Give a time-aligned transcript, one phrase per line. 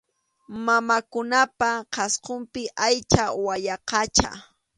[0.65, 4.29] Mamakunapa qhasqunpi aycha wayaqacha.